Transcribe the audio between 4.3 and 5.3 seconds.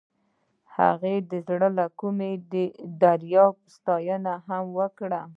هم وکړه.